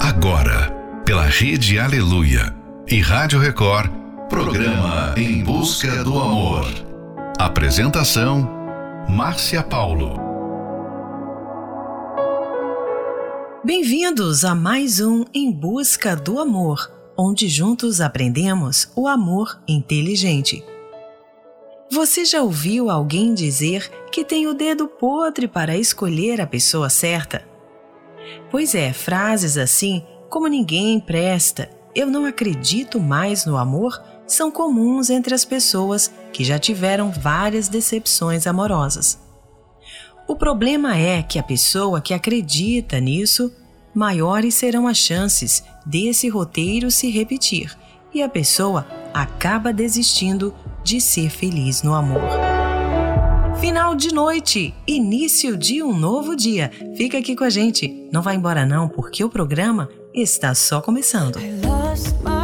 [0.00, 0.70] Agora,
[1.04, 2.54] pela Rede Aleluia
[2.86, 3.90] e Rádio Record,
[4.28, 6.66] programa Em Busca do Amor.
[7.36, 8.48] Apresentação:
[9.08, 10.16] Márcia Paulo.
[13.64, 20.64] Bem-vindos a mais um Em Busca do Amor, onde juntos aprendemos o amor inteligente.
[21.90, 27.57] Você já ouviu alguém dizer que tem o dedo podre para escolher a pessoa certa?
[28.50, 35.08] Pois é, frases assim como ninguém presta, eu não acredito mais no amor, são comuns
[35.08, 39.18] entre as pessoas que já tiveram várias decepções amorosas.
[40.26, 43.50] O problema é que a pessoa que acredita nisso,
[43.94, 47.74] maiores serão as chances desse roteiro se repetir
[48.12, 50.54] e a pessoa acaba desistindo
[50.84, 52.47] de ser feliz no amor.
[53.60, 56.70] Final de noite, início de um novo dia.
[56.96, 58.08] Fica aqui com a gente.
[58.12, 61.40] Não vai embora não, porque o programa está só começando.
[61.40, 62.37] Estamos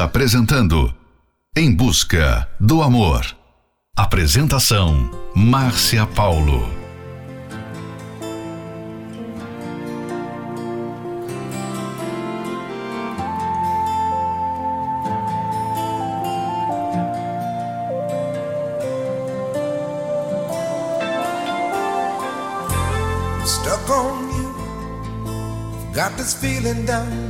[0.00, 0.92] apresentando
[1.54, 3.26] Em Busca do Amor.
[3.96, 6.66] Apresentação: Márcia Paulo.
[23.44, 27.29] Stuck on you, got this feeling down.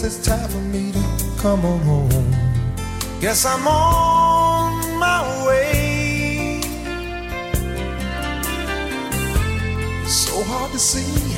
[0.00, 1.00] Guess it's time for me to
[1.38, 2.10] come on home.
[3.20, 6.60] Guess I'm on my way.
[10.06, 11.34] So hard to see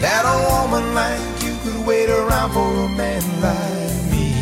[0.00, 4.34] that a woman like you could wait around for a man like me.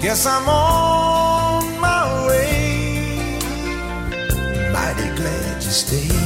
[0.00, 3.38] Guess I'm on my way.
[4.72, 6.25] Mighty glad you stayed.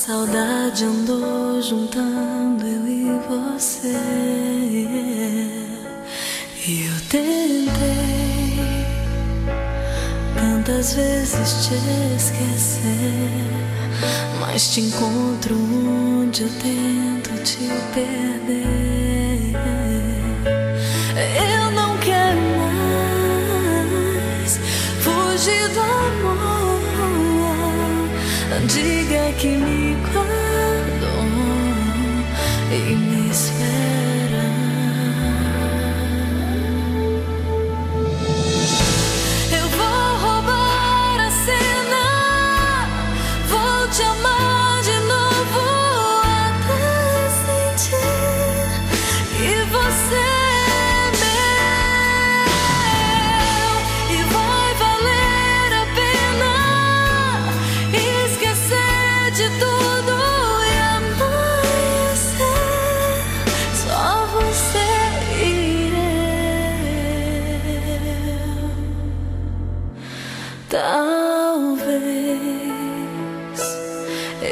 [0.00, 3.98] Saudade andou juntando eu e você.
[6.66, 7.66] E eu tentei
[10.34, 11.74] tantas vezes te
[12.16, 12.80] esquecer.
[14.40, 18.99] Mas te encontro onde eu tento te perder.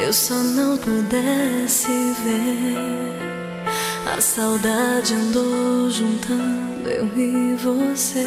[0.09, 1.87] Eu só não pudesse
[2.25, 3.15] ver.
[4.11, 8.25] A saudade andou juntando eu e você.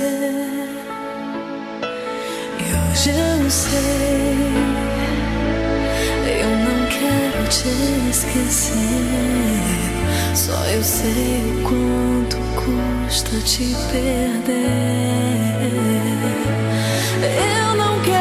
[2.60, 4.38] E hoje eu sei,
[6.40, 7.68] eu não quero te
[8.12, 8.76] esquecer.
[10.36, 14.62] Só eu sei o quanto custa te perder.
[17.20, 18.21] Eu não quero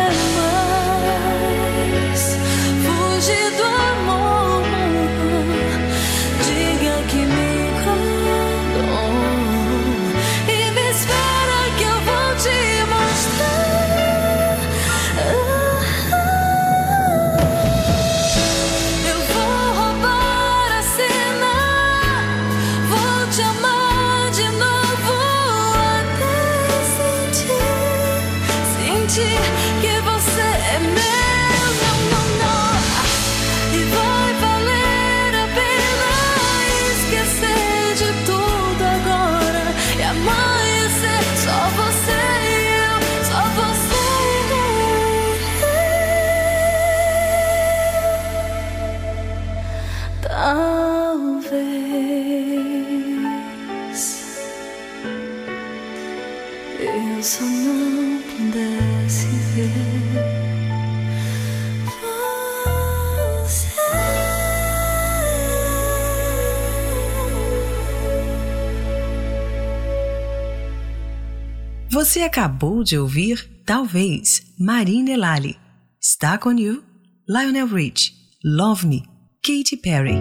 [72.03, 75.59] Você acabou de ouvir Talvez, Marine Lally,
[76.01, 76.83] Stuck on You,
[77.29, 79.03] Lionel Rich, Love Me,
[79.43, 80.15] Katy Perry.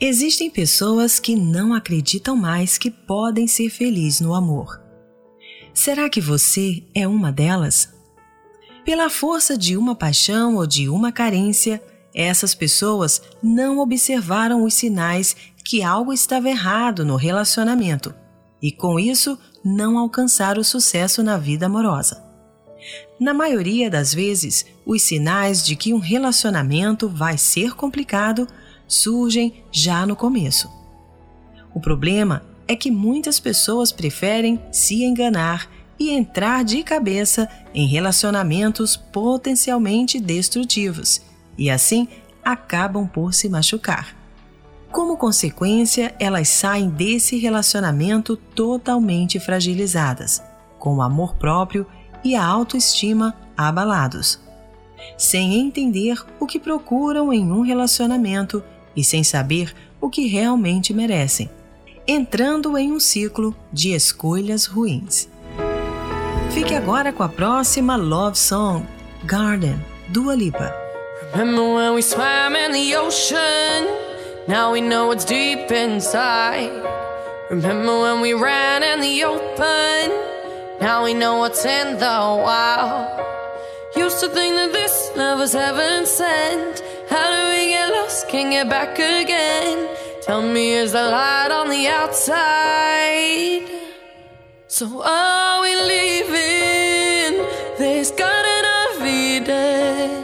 [0.00, 4.80] Existem pessoas que não acreditam mais que podem ser felizes no amor.
[5.74, 7.92] Será que você é uma delas?
[8.84, 11.82] Pela força de uma paixão ou de uma carência,
[12.14, 18.14] essas pessoas não observaram os sinais que algo estava errado no relacionamento
[18.60, 22.24] e, com isso, não alcançaram o sucesso na vida amorosa.
[23.20, 28.48] Na maioria das vezes, os sinais de que um relacionamento vai ser complicado
[28.88, 30.68] surgem já no começo.
[31.74, 38.96] O problema é que muitas pessoas preferem se enganar e entrar de cabeça em relacionamentos
[38.96, 41.20] potencialmente destrutivos
[41.60, 42.08] e assim
[42.42, 44.16] acabam por se machucar.
[44.90, 50.42] Como consequência, elas saem desse relacionamento totalmente fragilizadas,
[50.78, 51.86] com o amor próprio
[52.24, 54.40] e a autoestima abalados,
[55.16, 58.64] sem entender o que procuram em um relacionamento
[58.96, 61.48] e sem saber o que realmente merecem,
[62.06, 65.28] entrando em um ciclo de escolhas ruins.
[66.50, 68.84] Fique agora com a próxima Love Song,
[69.24, 70.89] Garden, Dua Lipa.
[71.32, 73.86] Remember when we swam in the ocean?
[74.48, 76.72] Now we know what's deep inside.
[77.48, 80.10] Remember when we ran in the open?
[80.80, 83.20] Now we know what's in the wild.
[83.94, 86.82] Used to think that this love was heaven sent.
[87.08, 88.26] How do we get lost?
[88.28, 89.88] Can't get back again.
[90.22, 93.70] Tell me, is the light on the outside?
[94.66, 97.46] So are we leaving
[97.78, 100.19] this garden of Eden?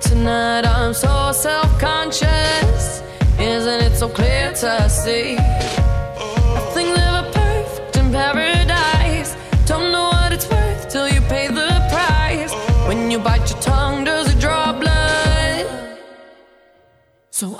[0.00, 3.02] Tonight I'm so self-conscious.
[3.40, 5.34] Isn't it so clear to see?
[6.74, 9.34] Things ever perfect in paradise.
[9.66, 12.54] Don't know what it's worth till you pay the price.
[12.86, 15.66] When you bite your tongue does it draw blood?
[17.30, 17.56] So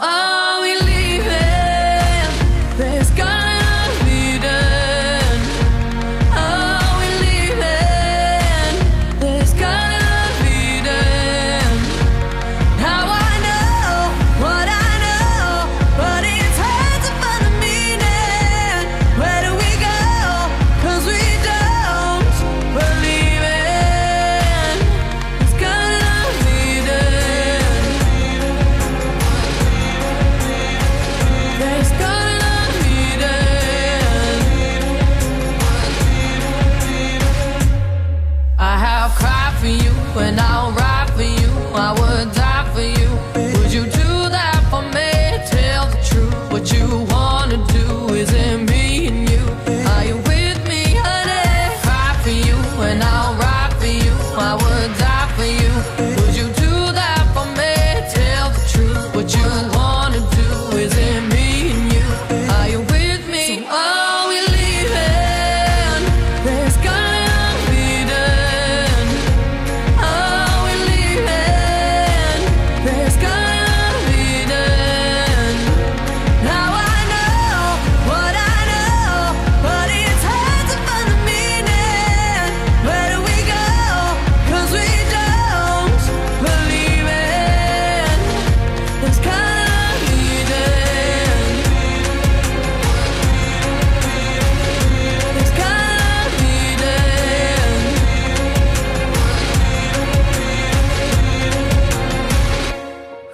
[89.06, 89.64] it's kind of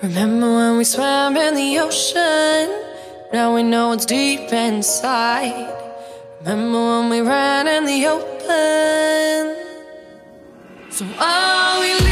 [0.02, 2.70] Remember when we swam in the ocean?
[3.32, 5.68] Now we know it's deep inside.
[6.40, 9.56] Remember when we ran in the open?
[10.90, 12.09] So all we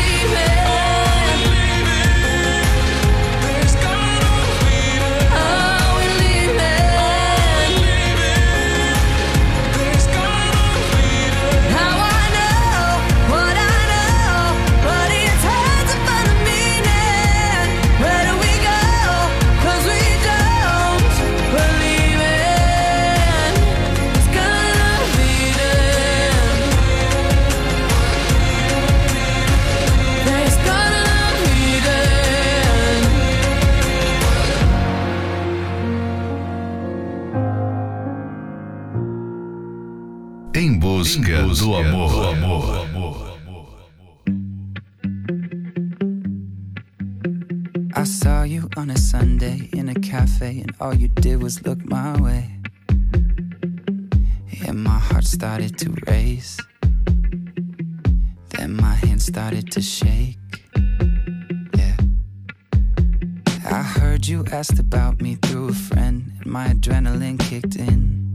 [41.09, 42.09] busca do amor.
[42.09, 43.29] Do amor.
[47.95, 51.83] I saw you on a Sunday in a cafe, and all you did was look
[51.85, 52.51] my way.
[54.67, 56.59] And my heart started to race.
[58.51, 60.37] Then my hands started to shake.
[61.77, 61.97] Yeah.
[63.65, 68.28] I heard you asked about me through a friend, and my adrenaline kicked in.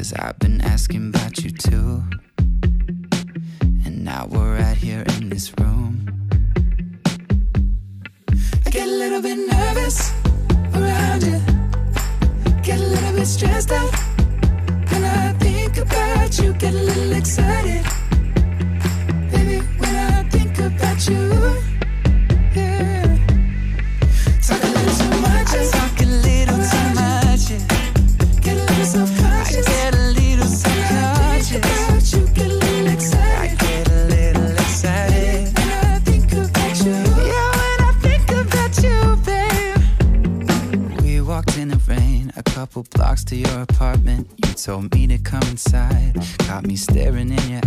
[0.00, 2.02] Cause I've been asking about you too.
[3.84, 6.06] And now we're right here in this room.
[8.64, 10.10] I get a little bit nervous
[10.74, 11.38] around you,
[12.62, 13.94] get a little bit stressed out.
[14.90, 17.99] When I think about you, get a little excited.
[44.80, 46.14] Told me to come inside.
[46.46, 47.60] Got me staring in your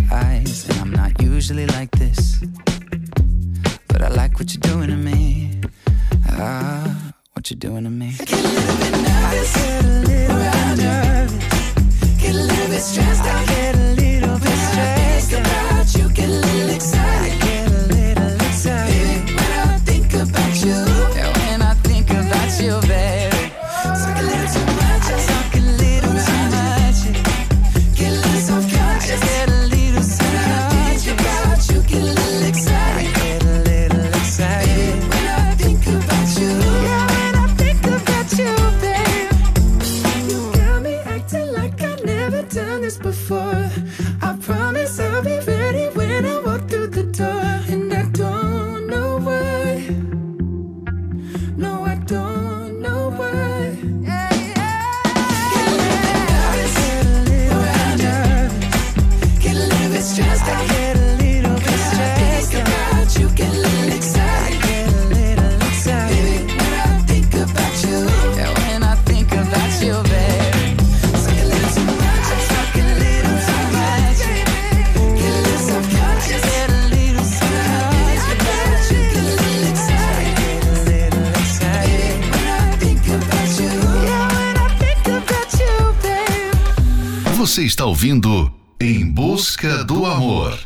[87.44, 90.58] Você está ouvindo Em Busca do Amor.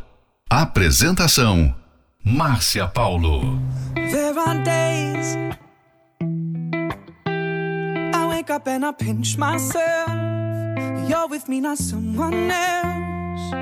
[0.48, 1.74] Apresentação:
[2.24, 3.60] Márcia Paulo.
[3.96, 5.36] There are days
[8.14, 10.08] I wake up and I pinch myself.
[11.08, 13.52] You're with me, not someone else.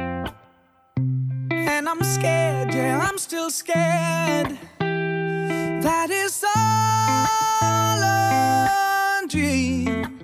[1.50, 4.58] And I'm scared, yeah, I'm still scared.
[4.78, 10.15] That is all a dream.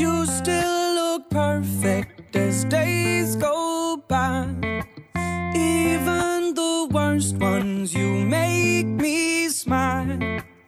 [0.00, 4.46] You still look perfect as days go by.
[5.54, 10.18] Even the worst ones, you make me smile.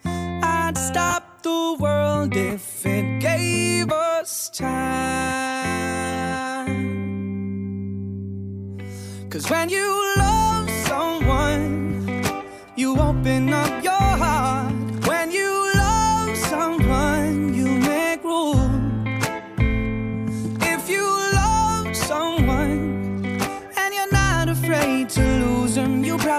[0.04, 4.78] I'd stop the world if it gave us time.
[9.30, 12.22] Cause when you love someone,
[12.76, 13.97] you open up your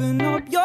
[0.00, 0.59] open up your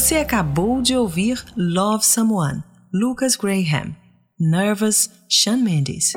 [0.00, 3.94] Você acabou de ouvir Love Someone, Lucas Graham,
[4.40, 6.14] Nervous, Shawn Mendes.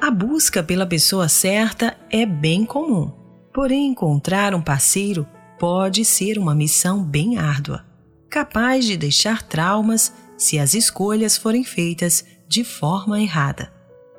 [0.00, 3.12] A busca pela pessoa certa é bem comum,
[3.54, 5.24] porém encontrar um parceiro
[5.56, 7.84] pode ser uma missão bem árdua,
[8.28, 13.72] capaz de deixar traumas se as escolhas forem feitas de forma errada.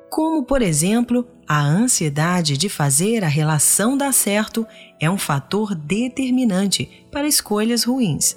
[0.08, 4.66] Como, por exemplo, a ansiedade de fazer a relação dar certo
[4.98, 8.36] é um fator determinante para escolhas ruins.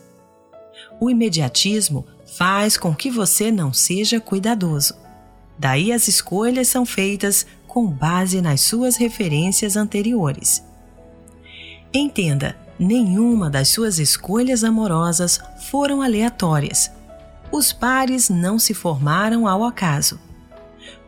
[1.00, 2.06] O imediatismo
[2.38, 4.95] faz com que você não seja cuidadoso.
[5.58, 10.63] Daí as escolhas são feitas com base nas suas referências anteriores.
[11.93, 16.91] Entenda, nenhuma das suas escolhas amorosas foram aleatórias.
[17.52, 20.19] Os pares não se formaram ao acaso.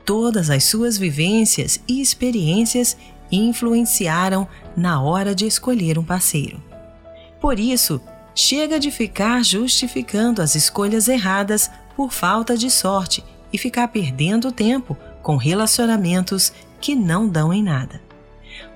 [0.05, 2.97] Todas as suas vivências e experiências
[3.31, 6.61] influenciaram na hora de escolher um parceiro.
[7.39, 8.01] Por isso,
[8.35, 14.97] chega de ficar justificando as escolhas erradas por falta de sorte e ficar perdendo tempo
[15.21, 18.01] com relacionamentos que não dão em nada.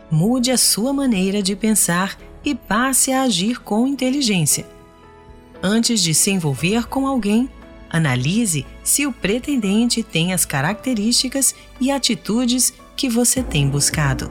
[0.10, 4.66] Mude a sua maneira de pensar e passe a agir com inteligência.
[5.64, 7.50] Antes de se envolver com alguém,
[7.96, 14.30] analise se o pretendente tem as características e atitudes que você tem buscado.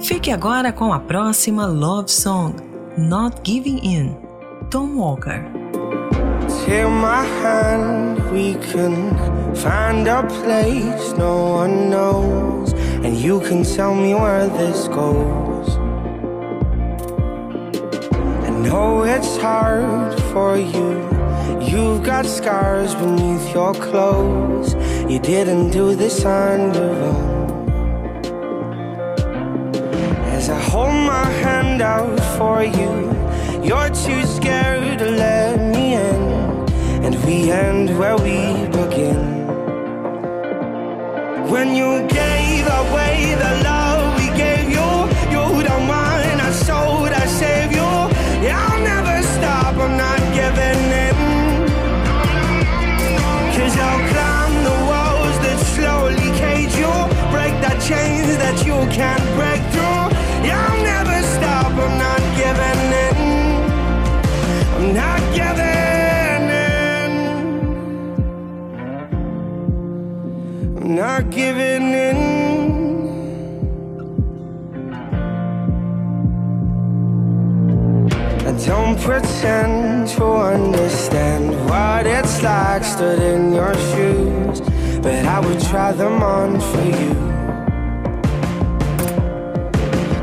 [0.00, 2.54] Fique agora com a próxima Love Song,
[2.96, 4.16] Not Giving In,
[4.70, 5.44] Tom Walker.
[6.64, 9.14] Take my hand, we can
[9.54, 12.72] find a place no one knows,
[13.04, 15.49] and you can tell me where this goes.
[18.62, 20.90] Know it's hard for you.
[21.60, 24.74] You've got scars beneath your clothes.
[25.10, 27.70] You didn't do this on your own.
[30.36, 32.94] As I hold my hand out for you,
[33.62, 36.22] you're too scared to let me in.
[37.04, 39.40] And we end where we begin.
[41.50, 42.29] When you gave
[82.42, 84.60] like stood in your shoes.
[85.02, 87.14] but I would try them on for you.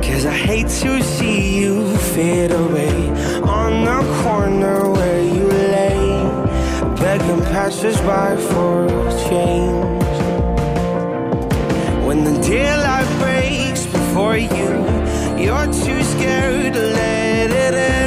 [0.06, 3.10] Cause I hate to see you fade away
[3.42, 6.00] on the corner where you lay,
[7.02, 8.88] begging passersby for
[9.30, 10.18] change.
[12.08, 14.72] When the daylight breaks before you,
[15.44, 18.07] you're too scared to let it in.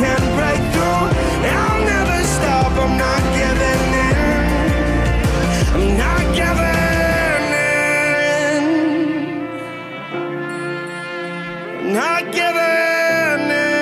[0.00, 1.06] Can't break through.
[1.60, 4.16] I'll never stop, I'm not giving in.
[5.76, 8.62] I'm not giving in.
[11.92, 13.80] Not giving in.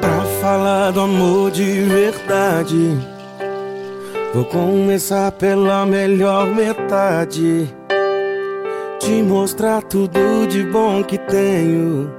[0.00, 3.11] Pra falar do amor de verdade,
[4.32, 7.72] vou começar pela melhor metade.
[8.98, 12.10] Te mostrar tudo de bom que tenho.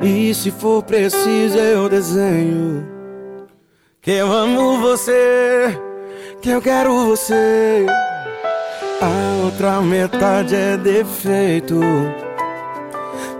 [0.00, 2.88] E se for preciso, eu desenho.
[4.00, 5.78] Que eu amo você,
[6.40, 7.84] que eu quero você.
[9.02, 11.80] A outra metade é defeito.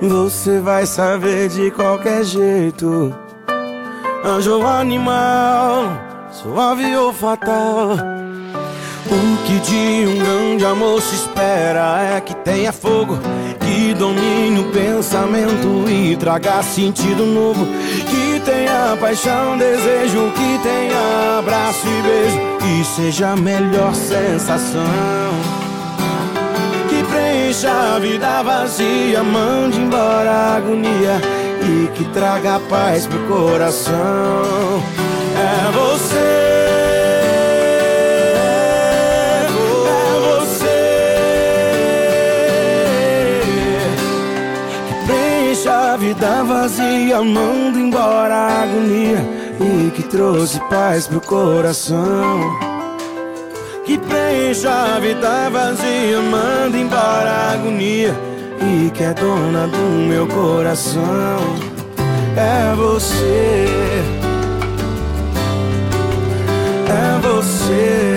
[0.02, 3.14] Você vai saber de qualquer jeito.
[4.24, 7.96] Anjo ou animal, suave ou fatal.
[9.06, 13.18] O que de um grande amor se espera é que tenha fogo,
[13.60, 17.66] que domine o pensamento e traga sentido novo.
[18.08, 25.60] Que tenha paixão, desejo, que tenha abraço e beijo, e seja a melhor sensação
[26.88, 31.20] que preencha a vida vazia, mande embora a agonia
[31.62, 34.99] e que traga paz pro coração.
[46.00, 49.24] Vida vazia, manda embora a agonia
[49.60, 52.40] e que trouxe paz pro coração.
[53.84, 58.14] Que preenche a vida vazia, manda embora a agonia
[58.60, 61.38] e que é dona do meu coração.
[62.34, 63.66] É você,
[66.90, 68.16] é você.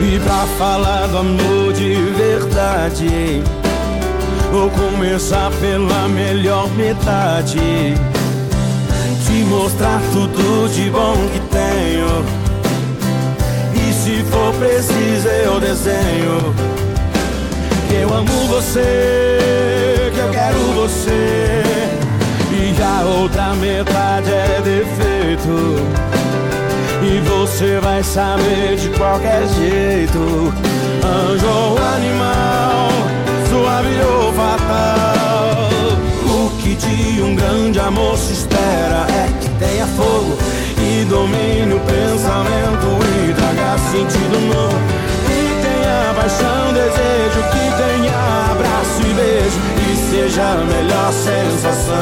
[0.00, 3.42] E pra falar do amor de verdade,
[4.52, 7.94] vou começar pela melhor metade
[9.26, 12.24] te mostrar tudo de bom que tenho.
[13.74, 16.54] E se for preciso, eu desenho.
[17.88, 22.05] Que eu amo você, que eu quero você.
[22.78, 25.76] E a outra metade é defeito.
[27.02, 30.52] E você vai saber de qualquer jeito.
[31.02, 32.88] Anjo ou animal,
[33.48, 35.68] suave ou fatal.
[36.26, 40.36] O que de um grande amor se espera é que tenha fogo
[40.78, 44.76] e domine o pensamento e traga sentido novo.
[45.26, 48.65] Que tenha paixão, desejo, que tenha abraço e e
[50.10, 51.96] seja a melhor sensação.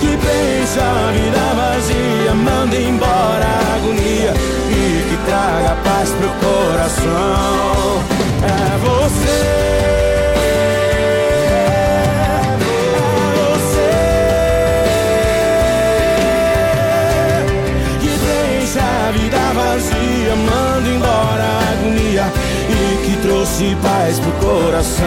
[0.00, 4.34] Que preencha a vida vazia, manda embora a agonia
[4.70, 7.51] e que traga paz pro coração.
[24.02, 25.06] Paz pro coração.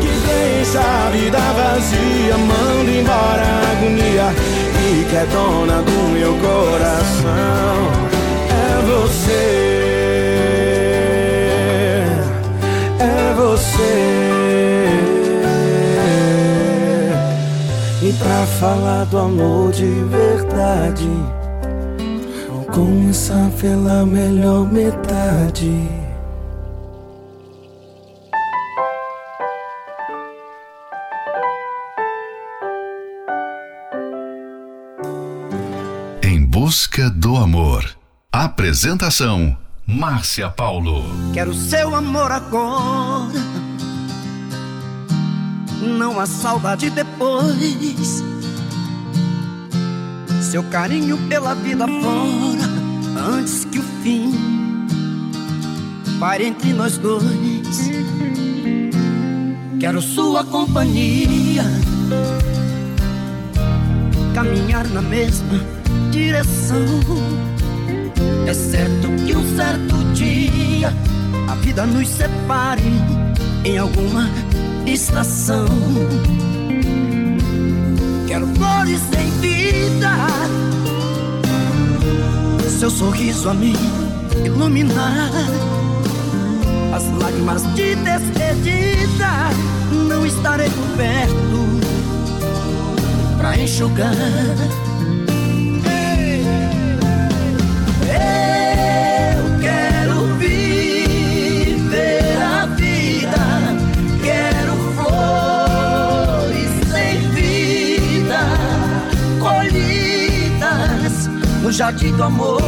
[0.00, 4.32] Que deixa a vida vazia, manda embora a agonia
[4.80, 7.76] e que é dona do meu coração.
[8.50, 9.44] É você.
[13.00, 13.94] É você.
[18.02, 21.08] E pra falar do amor de verdade,
[22.72, 25.93] começar pela melhor metade.
[38.44, 41.02] Apresentação: Márcia Paulo.
[41.32, 43.32] Quero seu amor agora.
[45.80, 48.22] Não há saudade depois.
[50.42, 52.68] Seu carinho pela vida fora.
[53.34, 54.34] Antes que o fim
[56.20, 57.90] pare entre nós dois.
[59.80, 61.64] Quero sua companhia.
[64.34, 65.58] Caminhar na mesma
[66.10, 67.53] direção.
[68.46, 70.92] É certo que um certo dia
[71.48, 72.82] a vida nos separe
[73.64, 74.28] em alguma
[74.86, 75.66] estação.
[78.26, 80.10] Quero flores sem vida,
[82.68, 83.74] seu sorriso a me
[84.44, 85.30] iluminar.
[86.94, 89.50] As lágrimas de despedida
[90.06, 91.78] não estarei por perto
[93.38, 94.14] pra enxugar.
[111.74, 112.60] Jardim do amor.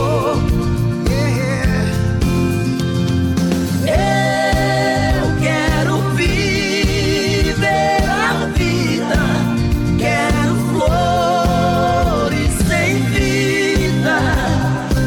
[3.86, 9.22] Eu quero viver a vida,
[9.96, 14.18] quero flores sem vida,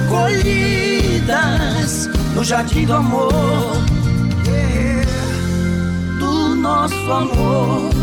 [0.07, 3.33] colhidas no jardim do amor,
[6.19, 7.98] do nosso amor.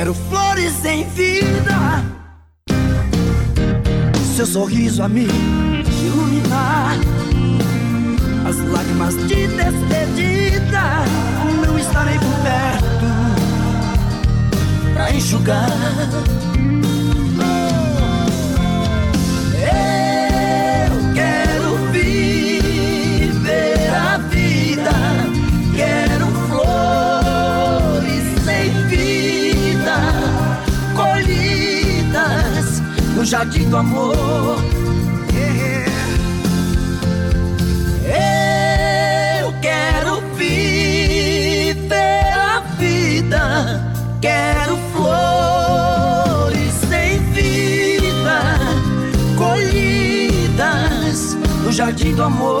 [0.00, 2.02] Quero flores em vida,
[4.34, 5.26] seu sorriso a me
[6.02, 6.96] iluminar.
[8.48, 11.04] As lágrimas de despedida
[11.66, 13.04] não estarei por perto
[14.94, 15.68] pra enxugar.
[33.30, 34.16] Jardim do amor.
[39.38, 48.58] Eu quero viver a vida, quero flores sem vida,
[49.38, 52.59] colhidas no jardim do amor,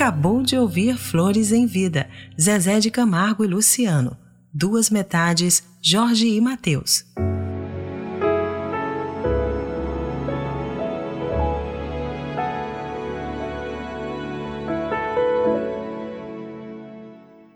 [0.00, 2.08] acabou de ouvir Flores em Vida,
[2.40, 4.16] Zezé de Camargo e Luciano.
[4.50, 7.04] Duas metades, Jorge e Mateus.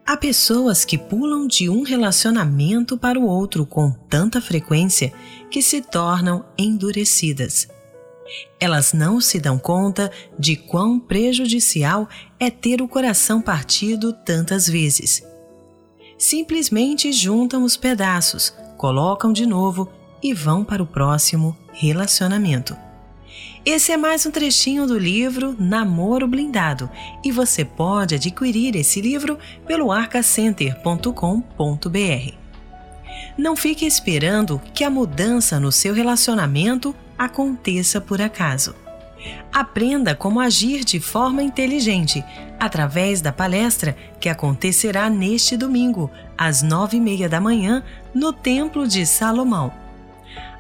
[0.05, 5.15] Há pessoas que pulam de um relacionamento para o outro com tanta frequência
[5.51, 7.74] que se tornam endurecidas.
[8.59, 12.09] Elas não se dão conta de quão prejudicial
[12.39, 15.23] é ter o coração partido tantas vezes.
[16.17, 19.91] Simplesmente juntam os pedaços, colocam de novo
[20.23, 22.77] e vão para o próximo relacionamento.
[23.65, 26.89] Esse é mais um trechinho do livro Namoro Blindado
[27.25, 32.44] e você pode adquirir esse livro pelo arcacenter.com.br.
[33.37, 38.77] Não fique esperando que a mudança no seu relacionamento aconteça por acaso.
[39.53, 42.25] Aprenda como agir de forma inteligente
[42.61, 47.83] através da palestra que acontecerá neste domingo, às nove e meia da manhã,
[48.15, 49.73] no Templo de Salomão.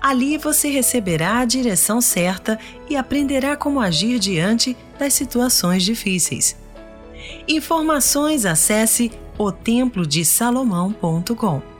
[0.00, 2.58] Ali você receberá a direção certa
[2.88, 6.56] e aprenderá como agir diante das situações difíceis.
[7.48, 11.73] Informações acesse otemplodesalomão.com.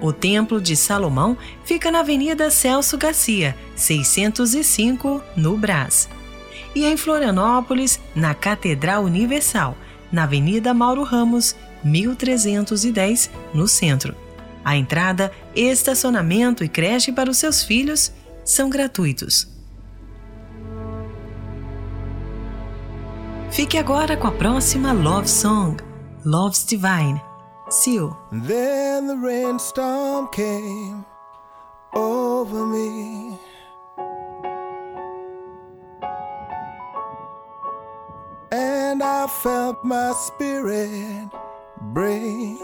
[0.00, 6.08] O Templo de Salomão fica na Avenida Celso Garcia, 605, no Brás.
[6.74, 9.76] E em Florianópolis, na Catedral Universal,
[10.12, 14.14] na Avenida Mauro Ramos, 1310, no centro.
[14.64, 18.12] A entrada, estacionamento e creche para os seus filhos
[18.44, 19.48] são gratuitos.
[23.50, 25.82] Fique agora com a próxima Love Song,
[26.24, 27.20] Love's Divine,
[28.32, 31.04] Then the rainstorm came
[31.92, 33.38] over me.
[38.50, 41.28] And I felt my spirit
[41.92, 42.58] break.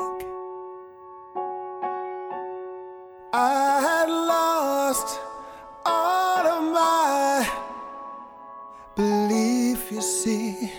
[3.34, 5.20] I had lost
[5.84, 7.46] all of my
[8.94, 10.72] belief, you see,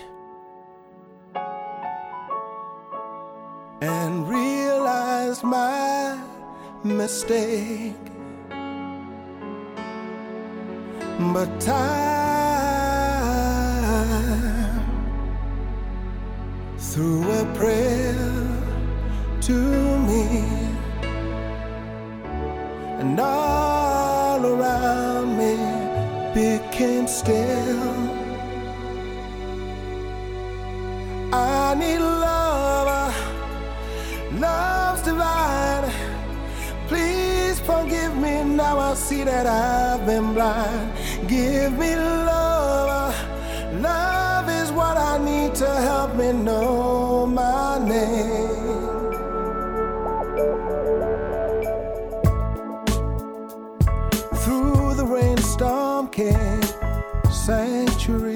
[6.86, 7.94] mistake.
[11.18, 12.86] But time
[16.78, 18.14] threw a prayer
[19.42, 20.44] to me
[23.00, 25.56] and all around me
[26.34, 27.94] became still.
[31.32, 32.00] I need
[38.76, 38.90] now.
[38.90, 40.92] I see that I've been blind.
[41.28, 43.14] Give me love,
[43.80, 48.66] love is what I need to help me know my name.
[54.42, 56.62] Through the rainstorm came
[57.30, 58.35] sanctuary.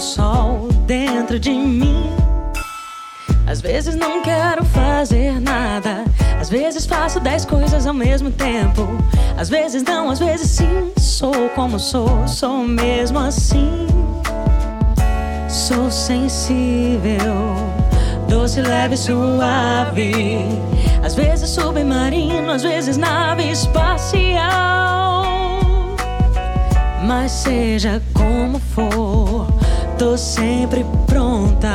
[0.00, 2.10] Sol dentro de mim.
[3.46, 6.04] Às vezes não quero fazer nada.
[6.40, 8.88] Às vezes faço dez coisas ao mesmo tempo.
[9.36, 10.92] Às vezes não, às vezes sim.
[10.98, 13.86] Sou como sou, sou mesmo assim.
[15.48, 17.56] Sou sensível,
[18.28, 20.44] doce, leve, suave.
[21.02, 25.24] Às vezes submarino, às vezes nave espacial.
[27.04, 29.46] Mas seja como for,
[30.00, 31.68] tô sempre pronta.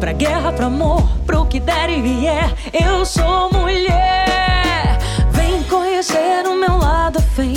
[0.00, 2.54] Pra guerra, pro amor, pro que der e vier.
[2.72, 4.98] Eu sou mulher.
[5.30, 7.52] Vem conhecer o meu lado fém,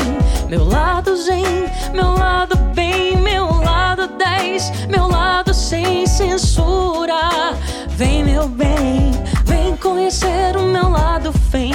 [0.49, 1.45] meu lado zen,
[1.93, 7.55] meu lado bem, meu lado 10, meu lado sem censura.
[7.91, 9.11] Vem, meu bem,
[9.45, 11.71] vem conhecer o meu lado fém,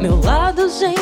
[0.00, 0.94] meu lado zen,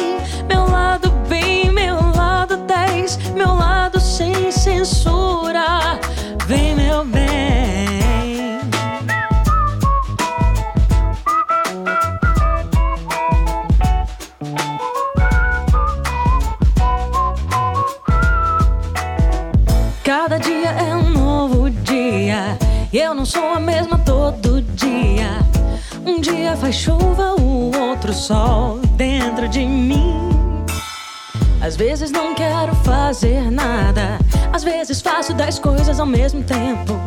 [28.16, 30.64] sol dentro de mim.
[31.60, 34.18] Às vezes não quero fazer nada.
[34.52, 36.98] Às vezes faço dez coisas ao mesmo tempo.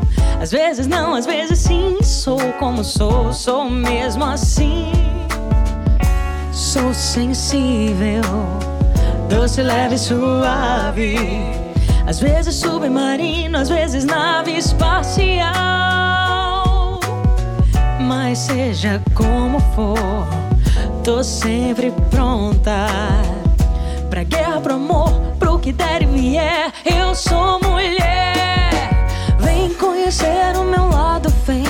[0.42, 1.98] Às vezes não, às vezes sim.
[2.04, 4.92] Sou como sou, sou mesmo assim.
[6.52, 8.22] Sou sensível,
[9.30, 11.16] doce, leve, suave.
[12.06, 15.50] Às vezes submarino, às vezes nave espacial.
[18.00, 20.28] Mas seja como for,
[21.04, 22.88] tô sempre pronta.
[24.10, 26.72] Pra guerra, pro amor, pro que der e vier.
[26.86, 28.72] Eu sou mulher.
[29.40, 31.64] Vem conhecer o meu lado fém,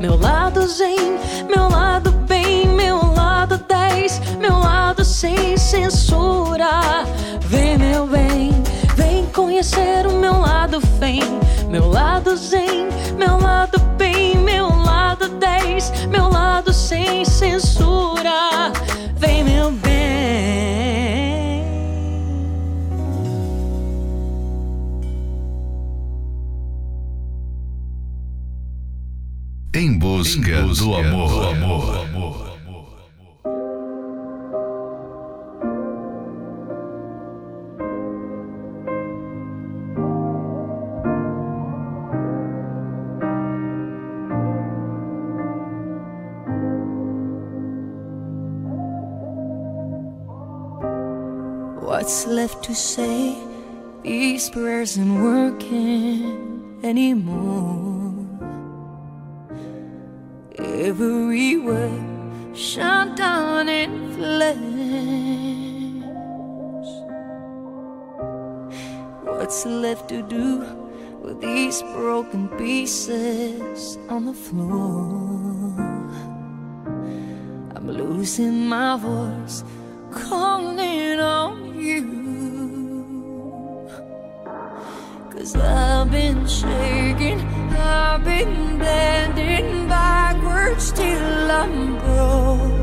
[0.00, 1.18] meu lado zen,
[1.48, 7.04] meu lado bem, meu lado 10, meu lado sem censura.
[7.40, 8.50] Vem, meu bem,
[8.96, 11.22] vem conhecer o meu lado fém,
[11.68, 18.23] meu lado zen, meu lado bem, meu lado 10, meu lado sem censura.
[30.24, 31.84] Busca, do amor.
[51.80, 53.36] What's left to say?
[54.02, 58.03] These prayers aren't working anymore.
[60.84, 65.64] Every word shut down in flames.
[69.22, 70.58] What's left to do
[71.22, 75.72] with these broken pieces on the floor?
[77.74, 79.64] I'm losing my voice,
[80.10, 82.04] calling on you.
[85.32, 87.40] Cause I've been shaking,
[87.72, 89.83] I've been bending
[90.74, 92.74] backwards till I'm broke.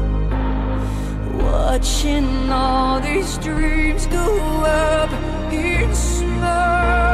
[1.44, 5.12] Watching all these dreams go up
[5.54, 7.11] in smoke.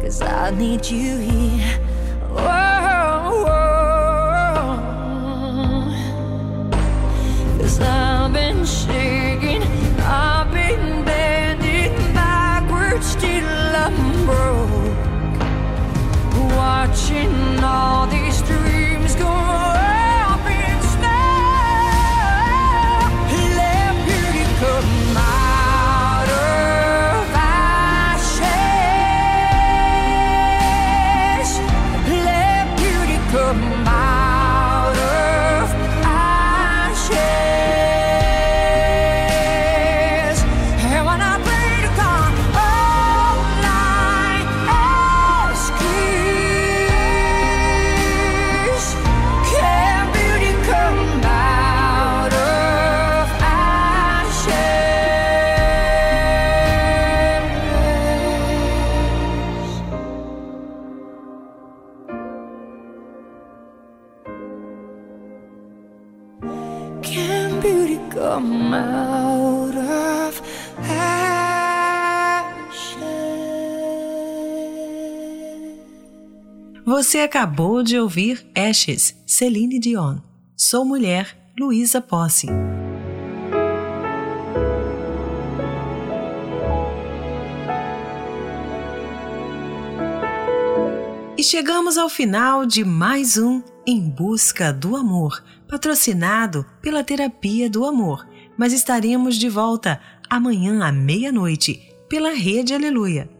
[0.00, 1.78] Cause I need you here.
[2.28, 2.73] Whoa,
[76.96, 80.18] Você acabou de ouvir Ashes, Celine Dion.
[80.56, 82.46] Sou Mulher, Luísa Posse.
[91.36, 97.84] E chegamos ao final de mais um Em Busca do Amor, patrocinado pela Terapia do
[97.84, 98.24] Amor.
[98.56, 103.33] Mas estaremos de volta amanhã à meia-noite pela Rede Aleluia.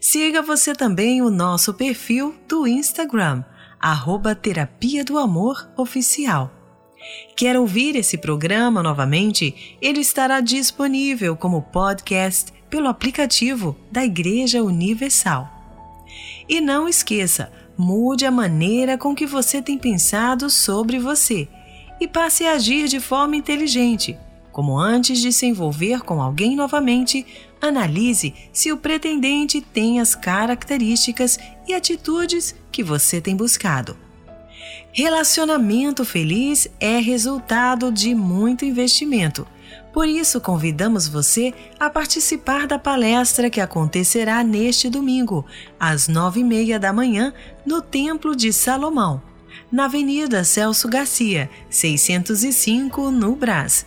[0.00, 3.42] Siga você também o nosso perfil do Instagram,
[3.80, 6.52] arroba Terapia do Amor Oficial.
[7.36, 9.76] Quer ouvir esse programa novamente?
[9.80, 15.48] Ele estará disponível como podcast pelo aplicativo da Igreja Universal.
[16.48, 21.48] E não esqueça, mude a maneira com que você tem pensado sobre você
[22.00, 24.16] e passe a agir de forma inteligente.
[24.52, 27.24] Como antes de se envolver com alguém novamente,
[27.60, 33.96] analise se o pretendente tem as características e atitudes que você tem buscado.
[34.92, 39.46] Relacionamento feliz é resultado de muito investimento.
[39.92, 45.44] Por isso, convidamos você a participar da palestra que acontecerá neste domingo,
[45.78, 47.32] às nove e meia da manhã,
[47.66, 49.22] no Templo de Salomão,
[49.70, 53.84] na Avenida Celso Garcia, 605, no Brás.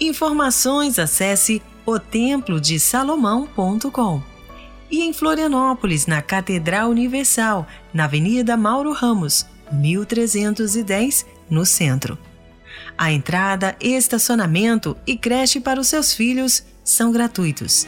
[0.00, 4.22] Informações acesse otemplodesalomão.com.
[4.90, 12.18] E em Florianópolis, na Catedral Universal, na Avenida Mauro Ramos, 1310, no centro.
[12.98, 17.86] A entrada, estacionamento e creche para os seus filhos são gratuitos.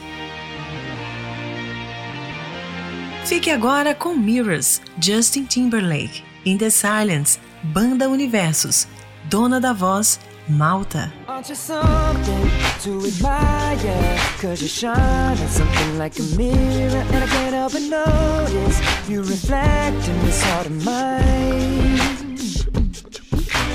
[3.25, 8.87] Fique agora com Mirrors, Justin Timberlake, In the Silence, Banda Universos,
[9.25, 10.19] Dona da Voz,
[10.49, 11.11] Malta.
[11.27, 12.49] Aren't you something
[12.81, 14.19] to admire?
[14.39, 17.03] Cause you shine at something like a mirror.
[17.13, 22.37] And I can't help but notice you reflect in this heart of mine.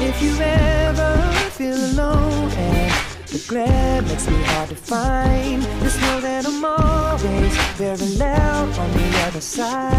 [0.02, 2.92] If you ever feel alone and
[3.28, 9.18] the glare makes me hard to find, just know that I'm always loud on the
[9.26, 9.94] other side.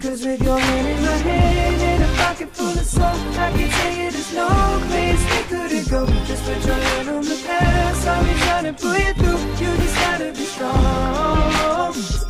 [0.00, 1.99] Cause with your hand in my hand
[2.40, 4.48] pocket full of soul, I can tell you there's no
[4.88, 6.06] place we couldn't go.
[6.26, 9.66] Just put your hand on the past, I'll be trying to pull you through.
[9.66, 12.29] You just gotta be strong.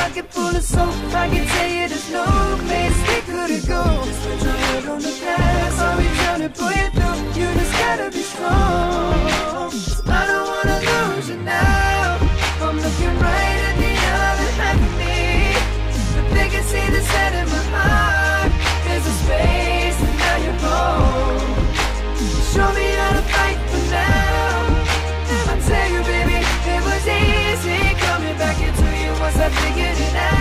[0.00, 0.94] pocket full of soap.
[1.22, 2.26] I can tell you there's no
[2.66, 3.82] place we couldn't go.
[4.18, 5.74] Spend your head on the glass.
[5.84, 7.20] are we trying to pull it through?
[7.38, 9.70] You just gotta be strong.
[10.18, 12.18] I don't wanna lose you now.
[12.64, 13.94] I'm looking right at the
[14.28, 15.18] other half of me.
[16.14, 18.52] But they can see the set in my heart.
[18.84, 21.50] There's a space, and now you're home.
[22.52, 23.69] Show me how to fight.
[29.50, 30.39] figured it out.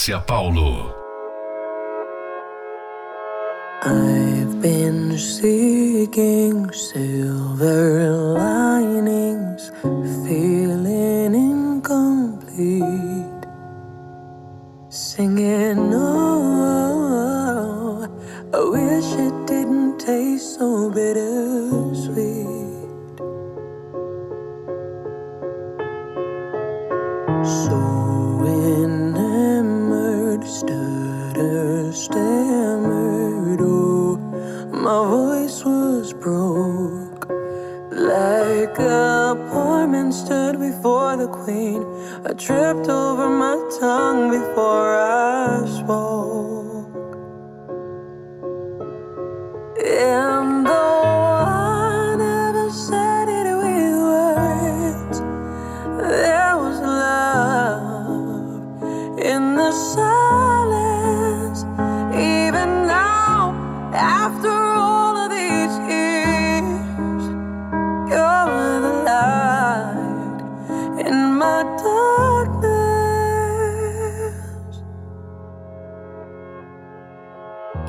[0.00, 0.94] Márcia Paulo.
[3.82, 8.29] I've been seeking silver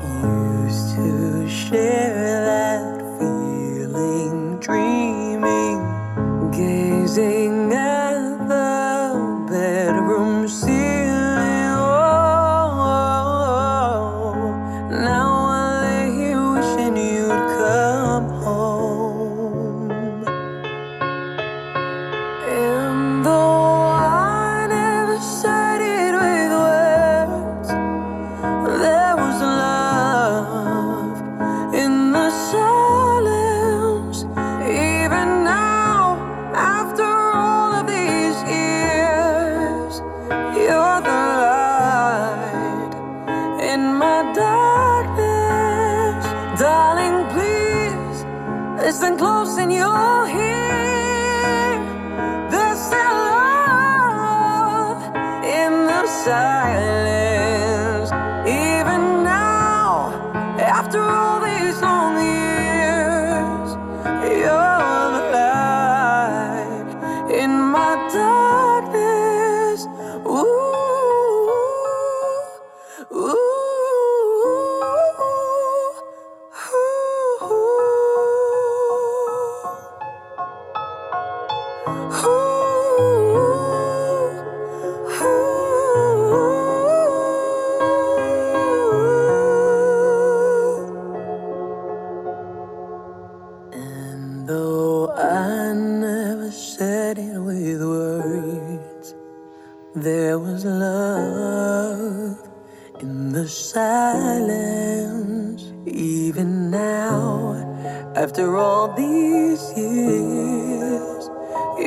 [0.02, 5.80] Used to share that feeling, dreaming,
[6.50, 7.51] gazing.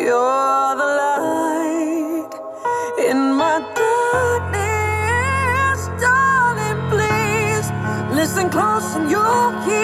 [0.06, 2.34] You're the light
[3.10, 6.80] in my darkness, darling.
[6.92, 7.68] Please
[8.16, 9.75] listen close and you'll hear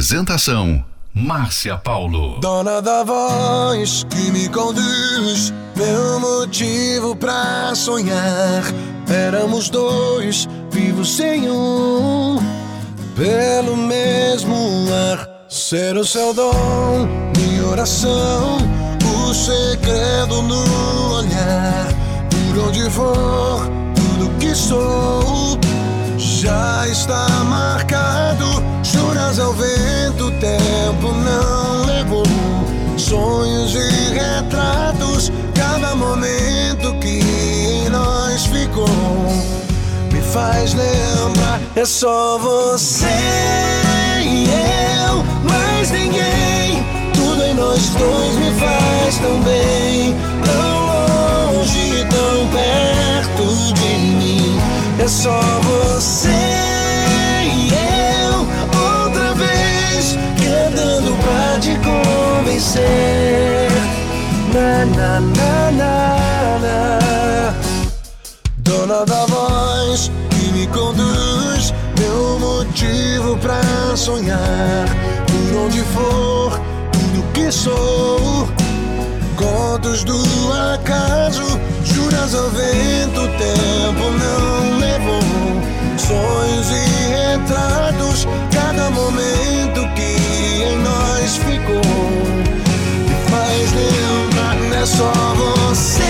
[0.00, 0.82] Apresentação:
[1.12, 2.40] Márcia Paulo.
[2.40, 8.62] Dona da voz que me conduz, meu motivo pra sonhar.
[9.06, 12.38] Éramos dois, vivos sem um,
[13.14, 14.56] pelo mesmo
[15.12, 15.28] ar.
[15.50, 18.56] Ser o seu dom, minha oração,
[19.04, 21.88] o segredo no olhar.
[22.30, 25.60] Por onde for, tudo que sou
[26.40, 28.46] já está marcado.
[28.82, 32.24] Juras ao vento, tempo não levou.
[32.96, 38.88] Sonhos e retratos, cada momento que em nós ficou
[40.10, 41.60] me faz lembrar.
[41.76, 43.06] É só você
[44.22, 44.46] e
[45.06, 46.82] eu, mais ninguém.
[47.14, 53.09] Tudo em nós dois me faz tão bem, tão longe, tão perto
[55.10, 56.28] só você
[57.42, 58.46] e eu,
[58.78, 62.80] outra vez, querendo pra te convencer.
[64.54, 67.54] Na, na, na, na, na.
[68.58, 73.60] Dona da voz que me conduz, meu motivo pra
[73.96, 74.86] sonhar.
[75.26, 76.60] Por onde for,
[76.92, 78.48] tudo que sou.
[79.36, 80.22] Contos do
[80.74, 84.99] acaso, juras ao vento, tempo não levou.
[86.10, 86.74] Sonhos e
[87.08, 90.16] retratos, cada momento que
[90.64, 91.80] em nós ficou.
[93.06, 96.02] Me faz lembrar, não é só você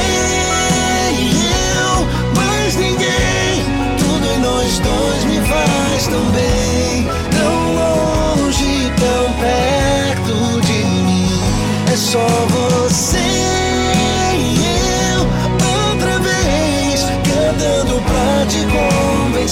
[1.12, 3.62] e eu, mais ninguém.
[3.98, 11.42] Tudo em nós dois me faz tão bem, tão longe, tão perto de mim.
[11.92, 13.39] É só você